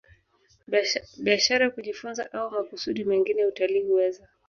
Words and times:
biashara 1.23 1.69
kujifunza 1.69 2.31
au 2.33 2.51
makusudi 2.51 3.03
mengine 3.03 3.45
Utalii 3.45 3.83
huweza 3.83 4.29